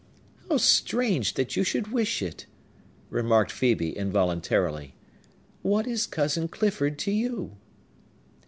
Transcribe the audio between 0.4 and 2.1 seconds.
"How strange that you should